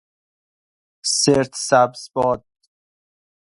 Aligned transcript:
سرت 1.19 1.53
سبز 1.67 2.03
باد 2.13 2.41